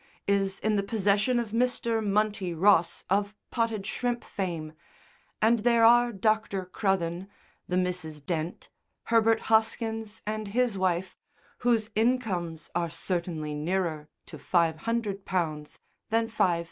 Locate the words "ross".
2.55-3.03